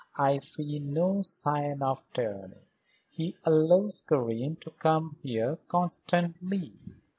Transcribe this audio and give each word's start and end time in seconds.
"I 0.17 0.39
see 0.39 0.79
no 0.79 1.21
sign 1.21 1.83
of 1.83 2.11
tyranny. 2.11 2.71
He 3.11 3.37
allows 3.43 4.01
Karen 4.01 4.55
to 4.61 4.71
come 4.71 5.17
here 5.21 5.59
constantly." 5.67 6.73